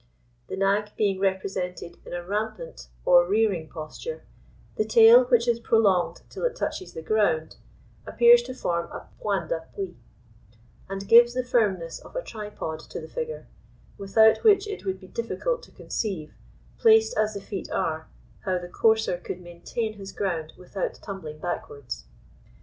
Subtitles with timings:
[0.47, 4.23] The nag being represented in a rampant or rearing posture,
[4.75, 7.57] the tail, which is prolonged till it touches the ground,
[8.07, 9.97] appears to form a point d'appui,
[10.89, 13.47] and gives the firmness of a tripod to the figure,
[13.99, 16.33] without which it would be difficult to conceive,
[16.79, 18.07] placed as the feet are,
[18.45, 22.05] how the courser could maintain his ground without tumbling backwards.